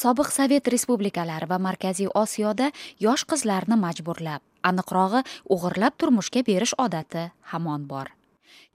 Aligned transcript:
sobiq 0.00 0.30
sovet 0.32 0.68
respublikalari 0.72 1.48
va 1.50 1.58
markaziy 1.58 2.08
osiyoda 2.22 2.70
yosh 3.04 3.26
qizlarni 3.30 3.76
majburlab 3.84 4.40
aniqrog'i 4.70 5.20
o'g'irlab 5.56 5.98
turmushga 6.00 6.42
berish 6.46 6.74
odati 6.84 7.26
hamon 7.52 7.84
bor. 7.90 8.08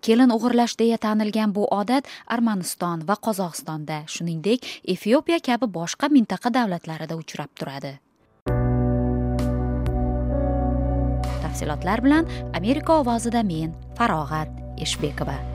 Kelin 0.05 0.33
o'g'irlash 0.35 0.75
deya 0.81 0.97
tanilgan 1.05 1.53
bu 1.55 1.65
odat 1.79 2.09
armaniston 2.35 3.07
va 3.09 3.17
qozog'istonda 3.27 4.03
shuningdek 4.15 4.69
efiopiya 4.95 5.39
kabi 5.49 5.71
boshqa 5.79 6.11
mintaqa 6.17 6.53
davlatlarida 6.59 7.17
uchrab 7.23 7.49
turadi. 7.57 7.95
Tafsilotlar 11.41 12.05
bilan 12.05 12.29
amerika 12.61 13.01
ovozida 13.01 13.43
men 13.43 13.73
farog'at 13.97 14.81
eshbekova. 14.87 15.54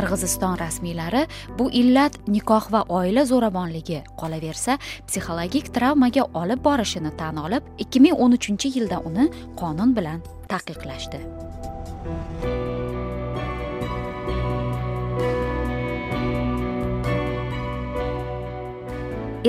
Qirg'iziston 0.00 0.56
rasmiylari 0.56 1.26
bu 1.58 1.68
illat 1.80 2.14
nikoh 2.28 2.70
va 2.72 2.84
oila 2.88 3.24
zo'ravonligi 3.28 3.98
qolaversa 4.20 4.78
psixologik 5.08 5.68
travmaga 5.76 6.24
olib 6.42 6.62
borishini 6.64 7.12
tan 7.20 7.36
olib 7.44 7.66
2013 7.84 8.70
yilda 8.76 9.02
uni 9.10 9.28
qonun 9.60 9.92
bilan 9.96 10.22
taqiqlashdi. 10.52 11.20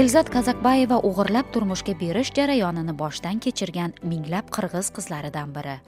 Elzat 0.01 0.29
kazakbayeva 0.31 0.99
o'g'irlab 1.07 1.47
turmushga 1.55 1.95
berish 2.03 2.31
jarayonini 2.35 2.97
boshdan 3.03 3.39
kechirgan 3.47 3.95
minglab 4.03 4.51
qirg'iz 4.55 4.91
qizlaridan 4.99 5.55
biri. 5.55 5.79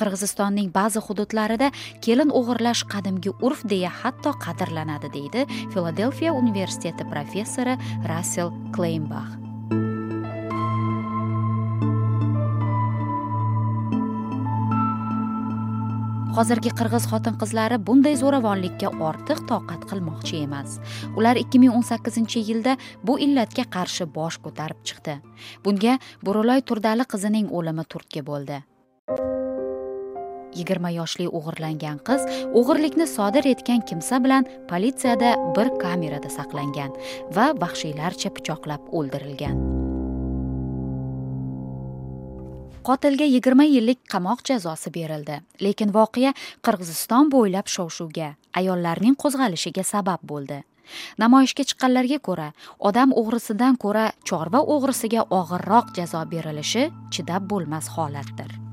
Qirg'izistonning 0.00 0.70
ba'zi 0.78 1.02
hududlarida 1.08 1.72
kelin 2.04 2.32
o'g'irlash 2.40 2.84
qadimgi 2.94 3.34
urf 3.40 3.66
deya 3.74 3.90
hatto 4.02 4.36
qadrlanadi 4.44 5.12
deydi 5.18 5.44
filadelfiya 5.74 6.38
universiteti 6.44 7.10
professori 7.12 7.76
rassel 8.12 8.54
kleynbax 8.76 9.48
hozirgi 16.38 16.70
qirg'iz 16.78 17.06
xotin 17.10 17.34
qizlari 17.40 17.76
bunday 17.86 18.14
zo'ravonlikka 18.20 18.92
ortiq 19.08 19.40
toqat 19.50 19.88
qilmoqchi 19.90 20.44
emas. 20.44 20.76
Ular 21.18 21.40
2018 21.40 22.44
yilda 22.50 22.76
bu 23.02 23.18
illatga 23.26 23.66
qarshi 23.76 24.06
bosh 24.18 24.38
ko'tarib 24.44 24.86
chiqdi. 24.90 25.18
Bunga 25.64 25.98
burulay 26.22 26.62
turdali 26.70 27.10
qizining 27.12 27.50
o'limi 27.60 27.84
turtki 27.94 28.22
bo'ldi. 28.30 28.62
Yigirma 30.56 30.90
yoshli 30.90 31.26
o'g'irlangan 31.38 31.98
qiz 32.08 32.24
o'g'irlikni 32.60 33.06
sodir 33.16 33.44
etgan 33.52 33.80
kimsa 33.88 34.22
bilan 34.24 34.48
politsiyada 34.70 35.34
bir 35.56 35.68
kamerada 35.82 36.30
saqlangan 36.38 36.94
va 37.36 37.46
vahshiylarcha 37.62 38.30
pichoqlab 38.36 38.88
o'ldirilgan. 39.00 39.58
Qotilga 42.88 43.26
yigirma 43.28 43.64
yillik 43.68 43.98
qamoq 44.12 44.40
jazosi 44.48 44.90
berildi 44.94 45.34
lekin 45.64 45.90
voqea 45.96 46.30
qirg'iziston 46.64 47.28
bo'ylab 47.34 47.68
shov 47.74 47.90
shuvga 47.96 48.28
ayollarning 48.60 49.16
qo'zg'alishiga 49.22 49.84
sabab 49.84 50.24
bo'ldi. 50.30 50.62
Namoyishga 51.22 51.66
chiqqanlarga 51.70 52.18
ko'ra 52.28 52.46
odam 52.90 53.12
o'g'risidan 53.22 53.76
ko'ra 53.84 54.06
chorva 54.30 54.62
o'g'risiga 54.76 55.26
og'irroq 55.40 55.92
jazo 56.00 56.24
berilishi 56.32 56.88
chidab 57.12 57.52
bo'lmas 57.52 57.92
holatdir. 57.98 58.67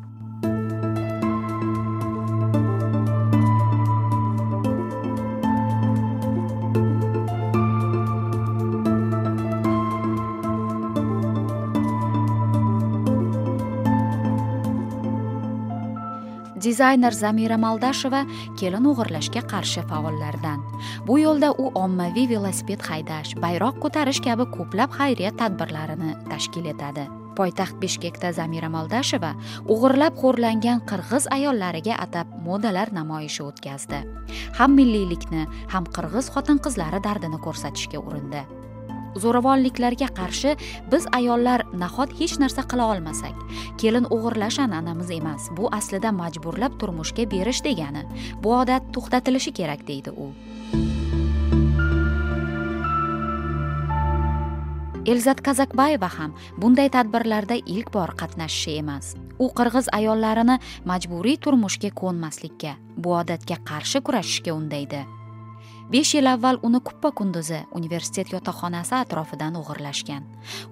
Dizayner 16.75 17.13
zamira 17.15 17.55
maldasheva 17.55 18.25
kelin 18.59 18.87
o'g'irlashga 18.89 19.45
qarshi 19.47 19.81
faollardan. 19.87 20.63
Bu 21.07 21.15
yo'lda 21.21 21.53
u 21.63 21.69
ommaviy 21.83 22.27
velosiped 22.33 22.83
haydash 22.89 23.31
bayroq 23.43 23.77
ko'tarish 23.83 24.19
kabi 24.25 24.43
ko'plab 24.55 24.91
xayriya 24.97 25.31
tadbirlarini 25.39 26.17
tashkil 26.27 26.67
etadi. 26.73 27.05
Poytaxt 27.37 27.79
bishkekda 27.79 28.33
zamira 28.35 28.67
moldasheva 28.75 29.31
o'g'irlab 29.71 30.19
xo'rlangan 30.19 30.83
qirg'iz 30.91 31.29
ayollariga 31.37 31.95
atab 32.07 32.35
modalar 32.49 32.91
namoyishi 32.99 33.47
o'tkazdi. 33.47 34.03
Ham 34.59 34.75
milliylikni 34.75 35.47
ham 35.71 35.87
qirg'iz 35.95 36.27
xotin 36.35 36.59
qizlari 36.67 36.99
dardini 37.07 37.39
ko'rsatishga 37.47 38.03
urindi. 38.03 38.43
Zo'ravonliklarga 39.23 40.09
qarshi 40.19 40.55
biz 40.91 41.07
ayollar 41.19 41.65
nahot 41.73 42.13
hech 42.19 42.37
narsa 42.43 42.65
qila 42.71 42.89
olmasak. 42.93 43.35
Kelin 43.81 44.09
o'g'irlash 44.15 44.59
an'anamiz 44.65 45.11
emas 45.19 45.49
bu 45.57 45.69
aslida 45.79 46.11
majburlab 46.21 46.79
turmushga 46.79 47.29
berish 47.31 47.63
degani. 47.67 48.03
Bu 48.43 48.55
odat 48.61 48.93
to'xtatilishi 48.93 49.51
kerak 49.59 49.87
deydi 49.87 50.11
u. 50.25 50.31
Elzat 55.05 55.41
kazakbayeva 55.45 56.07
ham 56.17 56.31
bunday 56.57 56.89
tadbirlarda 56.89 57.59
ilk 57.65 57.91
bor 57.93 58.15
qatnashishi 58.21 58.79
emas. 58.81 59.13
U 59.37 59.51
qirg'iz 59.57 59.91
ayollarini 59.93 60.55
majburiy 60.91 61.37
turmushga 61.37 61.91
ko'nmaslikka 62.01 62.73
bu 62.97 63.13
odatga 63.19 63.59
qarshi 63.69 64.01
kurashishga 64.01 64.55
undaydi. 64.57 65.03
Besh 65.91 66.15
yil 66.15 66.27
avval 66.33 66.59
uni 66.63 66.79
kuppa 66.87 67.11
kunduzi 67.11 67.59
universitet 67.79 68.31
yotoqxonasi 68.33 68.95
atrofidan 68.97 69.57
o'g'irlashgan. 69.61 70.23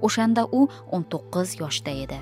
O'shanda 0.01 0.45
u 0.59 0.67
o'n 0.91 1.03
to'qqiz 1.11 1.57
yoshda 1.61 1.93
edi. 2.05 2.19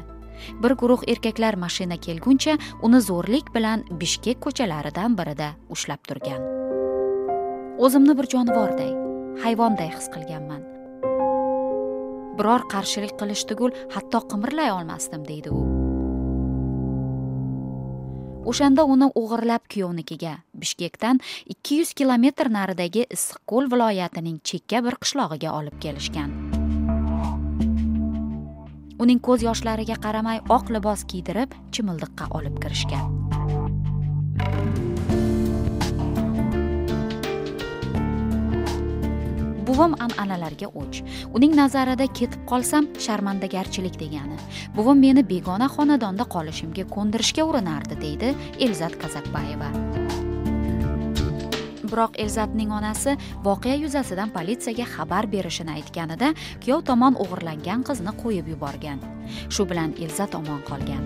Bir 0.61 0.73
guruh 0.81 1.03
erkaklar 1.13 1.55
mashina 1.63 1.97
kelguncha 2.05 2.57
uni 2.87 2.99
zo'rlik 3.09 3.53
bilan 3.55 3.85
bishkek 4.01 4.41
ko'chalaridan 4.45 5.15
birida 5.19 5.53
ushlab 5.75 6.01
turgan. 6.09 6.41
O'zimni 7.85 8.17
bir 8.17 8.27
jonivorday 8.33 8.91
hayvonday 9.43 9.89
his 9.95 10.09
qilganman. 10.13 10.61
Biror 12.37 12.65
qarshilik 12.73 13.13
qilish 13.21 13.45
tugul 13.49 13.71
hatto 13.93 14.19
qimirlay 14.31 14.71
olmasdim 14.77 15.23
deydi 15.27 15.49
u. 15.59 15.61
O'shanda 18.51 18.83
uni 18.93 19.07
o'g'irlab 19.21 19.67
kuyovnikiga 19.71 20.33
bishkekdan 20.61 21.19
ikki 21.55 21.81
yuz 21.81 21.93
kilometr 21.93 22.51
naridagi 22.53 23.07
issiqko'l 23.17 23.71
viloyatining 23.73 24.39
chekka 24.43 24.83
bir 24.85 24.99
qishlog'iga 25.03 25.53
olib 25.59 25.77
kelishgan. 25.83 26.31
Uning 29.01 29.19
ko'z 29.25 29.41
yoshlariga 29.47 29.97
qaramay 30.05 30.43
oq 30.55 30.69
libos 30.75 31.07
kiydirib 31.09 31.57
chimildiqqa 31.73 32.29
olib 32.37 32.61
kirishgan. 32.61 33.09
Buvim 39.71 39.93
an'analarga 40.05 40.67
o'ch. 40.81 40.99
Uning 41.37 41.55
nazarida 41.55 42.05
ketib 42.19 42.43
qolsam 42.51 42.89
sharmandagarchilik 43.05 43.95
degani. 44.03 44.37
Buvim 44.75 44.99
meni 45.05 45.23
begona 45.33 45.71
xonadonda 45.77 46.27
qolishimga 46.35 46.85
ko'ndirishga 46.95 47.47
urinardi 47.53 48.01
deydi 48.05 48.35
elzat 48.67 48.99
kazakbayeva. 49.01 49.71
Biroq 51.91 52.17
elzatning 52.23 52.71
onasi 52.71 53.17
voqea 53.45 53.75
yuzasidan 53.83 54.31
politsiyaga 54.35 54.87
xabar 54.95 55.27
berishini 55.33 55.77
aytganida 55.77 56.33
kuyov 56.63 56.85
tomon 56.89 57.19
o'g'irlangan 57.23 57.85
qizni 57.89 58.15
qo'yib 58.23 58.53
yuborgan. 58.55 59.03
Shu 59.49 59.67
bilan 59.69 59.97
elzat 59.99 60.39
omon 60.39 60.63
qolgan. 60.69 61.03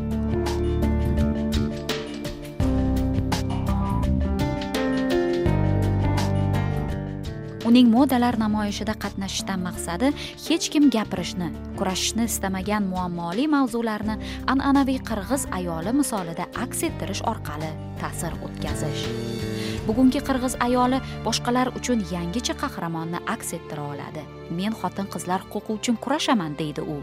Uning 7.65 7.87
modalar 7.89 8.35
namoyishida 8.37 8.93
qatnashishdan 9.03 9.63
maqsadi 9.65 10.11
hech 10.45 10.67
kim 10.73 10.91
gapirishni 10.93 11.47
kurashishni 11.79 12.27
istamagan 12.29 12.85
muammoli 12.91 13.47
mavzularni 13.55 14.19
an'anaviy 14.53 14.99
qirg'iz 15.09 15.47
ayoli 15.59 15.95
misolida 15.99 16.45
aks 16.65 16.85
ettirish 16.89 17.25
orqali 17.33 17.71
ta'sir 18.01 18.37
o'tkazish. 18.45 19.07
Bugungi 19.87 20.19
qirg'iz 20.27 20.55
ayoli 20.67 20.99
boshqalar 21.25 21.67
uchun 21.79 21.99
yangicha 22.13 22.55
qahramonni 22.61 23.19
aks 23.33 23.53
ettira 23.57 23.83
oladi. 23.93 24.23
Men 24.57 24.73
xotin 24.79 25.07
qizlar 25.13 25.41
huquqi 25.51 25.71
uchun 25.79 25.95
kurashaman 26.03 26.57
deydi 26.61 26.81
u. 26.95 26.97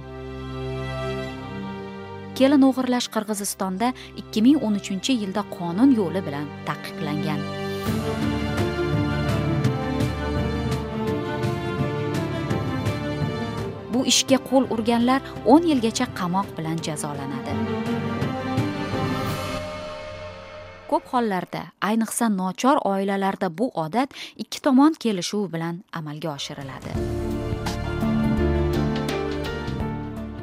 Kelin 2.38 2.62
o'g'irlash 2.69 3.08
qirg'izistonda 3.14 3.93
2013 4.23 5.19
yilda 5.23 5.43
qonun 5.56 5.90
yo'li 6.00 6.20
bilan 6.26 6.46
taqiqlangan. 6.69 7.40
Bu 13.93 14.06
ishga 14.12 14.38
qo'l 14.49 14.64
urganlar 14.75 15.20
10 15.58 15.70
yilgacha 15.70 16.06
qamoq 16.20 16.49
bilan 16.58 16.79
jazolanadi. 16.87 18.12
Ko'p 20.93 21.06
hollarda 21.12 21.61
ayniqsa 21.89 22.27
nochor 22.29 22.77
oilalarda 22.85 23.49
bu 23.59 23.71
odat 23.85 24.11
ikki 24.44 24.61
tomon 24.67 24.97
kelishuv 25.05 25.47
bilan 25.55 25.79
amalga 26.00 26.35
oshiriladi. 26.37 26.93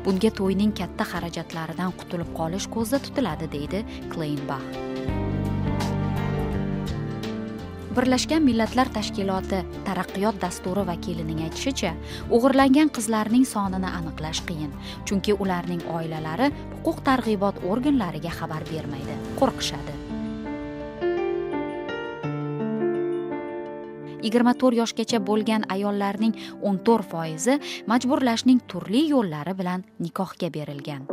Bunga 0.05 0.31
to'yning 0.39 0.71
katta 0.79 1.05
xarajatlaridan 1.11 1.93
qutulib 1.99 2.31
qolish 2.39 2.65
ko'zda 2.75 3.01
tutiladi 3.05 3.51
deydi 3.55 3.83
kleynbax 4.13 4.65
birlashgan 7.99 8.43
millatlar 8.47 8.89
tashkiloti 8.95 9.59
taraqqiyot 9.87 10.41
dasturi 10.43 10.85
vakilining 10.89 11.41
aytishicha 11.47 11.93
o'g'irlangan 12.37 12.93
qizlarning 12.97 13.45
sonini 13.53 13.89
aniqlash 13.99 14.43
qiyin 14.49 14.75
chunki 15.07 15.37
ularning 15.45 15.87
oilalari 15.99 16.51
huquq 16.75 17.07
targ'ibot 17.09 17.65
organlariga 17.73 18.37
xabar 18.41 18.69
bermaydi 18.73 19.23
qo'rqishadi. 19.41 19.98
Yigirma 24.23 24.55
to'rt 24.61 24.79
yoshgacha 24.81 25.21
bo'lgan 25.29 25.67
ayollarning 25.75 26.35
o'n 26.61 26.81
to'rt 26.87 27.09
foizi 27.13 27.59
majburlashning 27.91 28.59
turli 28.71 29.07
yo'llari 29.13 29.55
bilan 29.61 29.87
nikohga 29.99 30.51
berilgan. 30.57 31.07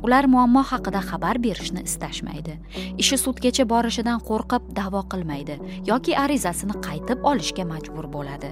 Ular 0.00 0.26
muammo 0.26 0.62
haqida 0.64 1.02
xabar 1.04 1.38
berishni 1.44 1.82
istashmaydi. 1.84 2.56
Ishi 3.02 3.18
sudgacha 3.20 3.66
borishidan 3.72 4.22
qo'rqib 4.28 4.72
da'vo 4.78 5.04
qilmaydi 5.12 5.58
yoki 5.90 6.16
arizasini 6.24 6.80
qaytib 6.86 7.28
olishga 7.32 7.68
majbur 7.68 8.08
bo'ladi. 8.16 8.50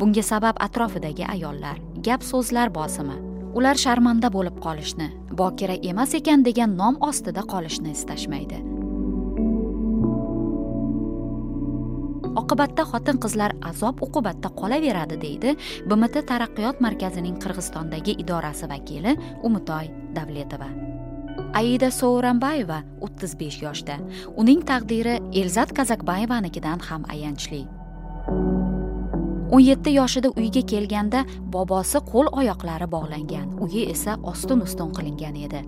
Bunga 0.00 0.24
sabab 0.32 0.58
atrofidagi 0.66 1.28
ayollar 1.36 1.78
gap 2.08 2.24
so'zlar 2.32 2.72
bosimi 2.80 3.25
ular 3.56 3.78
sharmanda 3.80 4.28
bo'lib 4.32 4.58
qolishni 4.64 5.10
bokira 5.40 5.76
emas 5.90 6.14
ekan 6.18 6.44
degan 6.44 6.76
nom 6.76 6.98
ostida 7.08 7.44
qolishni 7.52 7.94
istashmaydi. 7.96 8.58
Oqibatda 12.36 12.84
xotin 12.90 13.20
qizlar 13.24 13.54
azob 13.70 14.02
uqubatda 14.06 14.50
qolaveradi 14.60 15.16
deydi 15.22 15.54
bmt 15.88 16.20
taraqqiyot 16.30 16.82
markazining 16.86 17.38
qirg'izistondagi 17.44 18.18
idorasi 18.24 18.68
vakili 18.72 19.16
umitoy 19.48 19.88
davletova. 20.18 20.68
Aida 21.56 21.88
sovranbayeva 22.00 22.82
o'ttiz 23.06 23.32
besh 23.40 23.62
yoshda. 23.64 23.96
Uning 24.36 24.60
taqdiri 24.68 25.16
elzat 25.40 25.72
kazakbayevanikidan 25.78 26.84
ham 26.90 27.08
ayanchli. 27.16 27.64
O'n 29.52 29.62
yetti 29.62 29.94
yoshida 29.94 30.30
uyga 30.34 30.62
kelganda 30.72 31.24
bobosi 31.54 32.00
qo'l 32.10 32.30
oyoqlari 32.40 32.86
bog'langan. 32.94 33.48
Uyi 33.62 33.86
esa 33.94 34.18
ostin 34.22 34.62
ustun 34.66 34.92
qilingan 34.96 35.36
edi. 35.46 35.60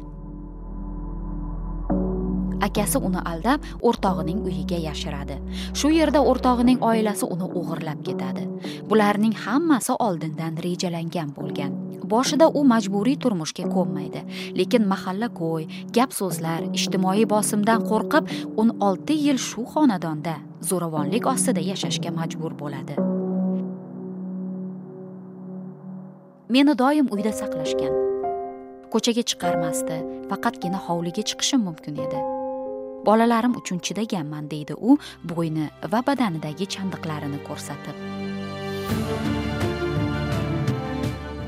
Akasi 2.66 2.98
uni 2.98 3.20
aldab 3.30 3.62
o'rtog'ining 3.88 4.40
uyiga 4.48 4.78
yashiradi. 4.88 5.36
Shu 5.78 5.92
yerda 5.94 6.22
o'rtog'ining 6.30 6.82
oilasi 6.82 7.28
uni 7.34 7.46
o'g'irlab 7.60 8.00
ketadi. 8.08 8.48
Bularning 8.90 9.36
hammasi 9.44 9.94
oldindan 10.06 10.58
rejalangan 10.64 11.30
bo'lgan. 11.36 11.76
Boshida 12.12 12.48
u 12.48 12.64
majburiy 12.72 13.16
turmushga 13.22 13.68
ko'nmaydi. 13.74 14.24
Lekin 14.58 14.88
mahalla 14.92 15.28
ko'y 15.40 15.68
gap 15.96 16.16
so'zlar 16.18 16.66
ijtimoiy 16.72 17.28
bosimdan 17.34 17.86
qo'rqib 17.90 18.34
o'n 18.60 18.74
olti 18.88 19.20
yil 19.26 19.38
shu 19.48 19.68
xonadonda 19.74 20.34
zo'ravonlik 20.72 21.30
ostida 21.34 21.62
yashashga 21.70 22.10
majbur 22.20 22.58
bo'ladi. 22.64 23.17
Meni 26.48 26.78
doim 26.78 27.08
uyda 27.12 27.32
saqlashgan. 27.40 27.94
Ko'chaga 28.92 29.22
chiqarmasdi 29.30 29.96
faqatgina 30.30 30.78
hovliga 30.86 31.22
chiqishim 31.30 31.60
mumkin 31.68 32.00
edi. 32.04 32.20
Bolalarim 33.06 33.56
uchun 33.60 33.78
chidaganman 33.86 34.48
deydi 34.52 34.74
u 34.88 34.96
bo'yni 35.32 35.66
va 35.92 36.00
badanidagi 36.08 36.66
chandiqlarini 36.74 37.40
ko'rsatib. 37.48 37.96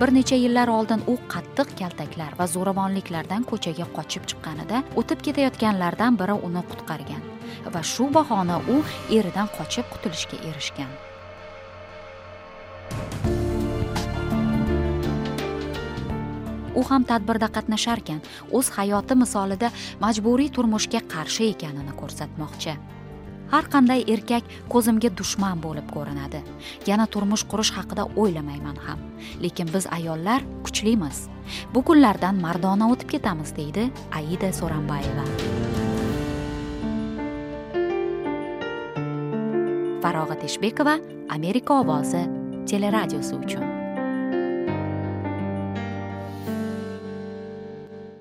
Bir 0.00 0.14
necha 0.17 0.37
yillar 0.44 0.69
oldin 0.79 1.00
u 1.12 1.14
qattiq 1.32 1.76
kaltaklar 1.81 2.32
va 2.38 2.46
zo'ravonliklardan 2.55 3.43
ko'chaga 3.50 3.87
qochib 3.96 4.25
chiqqanida 4.31 4.87
o'tib 5.03 5.29
ketayotganlardan 5.29 6.17
biri 6.20 6.37
uni 6.49 6.62
qutqargan 6.70 7.23
va 7.75 7.82
shu 7.93 8.08
bahona 8.17 8.56
u 8.75 8.82
eridan 9.19 9.49
qochib 9.58 9.87
qutulishga 9.94 10.37
erishgan. 10.50 10.93
U 16.75 16.84
ham 16.90 17.05
tadbirda 17.11 17.49
qatnasharkan 17.56 18.20
o'z 18.58 18.70
hayoti 18.76 19.14
misolida 19.22 19.70
majburiy 20.05 20.50
turmushga 20.56 21.00
qarshi 21.14 21.50
ekanini 21.55 21.94
ko'rsatmoqchi. 22.00 22.76
Har 23.50 23.67
qanday 23.72 24.05
erkak 24.14 24.44
ko'zimga 24.72 25.11
dushman 25.20 25.58
bo'lib 25.64 25.88
ko'rinadi. 25.94 26.43
Yana 26.90 27.06
turmush 27.14 27.44
qurish 27.50 27.72
haqida 27.78 28.05
o'ylamayman 28.22 28.78
ham. 28.87 29.02
Lekin 29.43 29.72
biz 29.75 29.90
ayollar 29.99 30.46
kuchlimiz. 30.67 31.26
Bu 31.75 31.82
kunlardan 31.82 32.38
mardona 32.46 32.93
o'tib 32.93 33.11
ketamiz 33.17 33.56
deydi 33.56 33.90
aida 34.20 34.52
so'ranbayeva 34.61 35.26
farog'at 40.02 40.44
eshbekova 40.49 40.99
amerika 41.28 41.81
ovozi 41.81 42.22
teleradiosi 42.70 43.34
uchun. 43.34 43.80